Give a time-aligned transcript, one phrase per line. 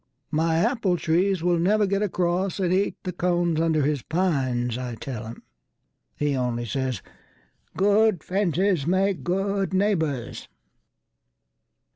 [0.31, 5.27] My apple trees will never get acrossAnd eat the cones under his pines, I tell
[5.27, 5.43] him.
[6.15, 7.03] He only says,
[7.77, 10.47] "Good fences make good neighbours."